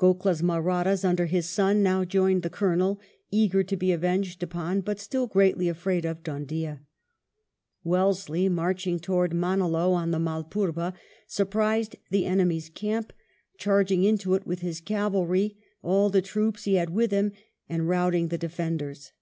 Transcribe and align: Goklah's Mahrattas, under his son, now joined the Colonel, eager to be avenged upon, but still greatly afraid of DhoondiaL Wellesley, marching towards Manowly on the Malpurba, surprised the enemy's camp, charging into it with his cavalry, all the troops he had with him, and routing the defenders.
Goklah's 0.00 0.42
Mahrattas, 0.42 1.04
under 1.04 1.26
his 1.26 1.48
son, 1.48 1.80
now 1.80 2.04
joined 2.04 2.42
the 2.42 2.50
Colonel, 2.50 2.98
eager 3.30 3.62
to 3.62 3.76
be 3.76 3.92
avenged 3.92 4.42
upon, 4.42 4.80
but 4.80 4.98
still 4.98 5.28
greatly 5.28 5.68
afraid 5.68 6.04
of 6.04 6.24
DhoondiaL 6.24 6.80
Wellesley, 7.84 8.48
marching 8.48 8.98
towards 8.98 9.32
Manowly 9.32 9.94
on 9.94 10.10
the 10.10 10.18
Malpurba, 10.18 10.92
surprised 11.28 11.94
the 12.10 12.26
enemy's 12.26 12.68
camp, 12.68 13.12
charging 13.58 14.02
into 14.02 14.34
it 14.34 14.44
with 14.44 14.58
his 14.58 14.80
cavalry, 14.80 15.56
all 15.82 16.10
the 16.10 16.20
troops 16.20 16.64
he 16.64 16.74
had 16.74 16.90
with 16.90 17.12
him, 17.12 17.30
and 17.68 17.88
routing 17.88 18.26
the 18.26 18.38
defenders. 18.38 19.12